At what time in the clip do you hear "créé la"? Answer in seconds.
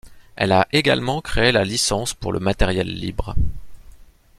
1.21-1.63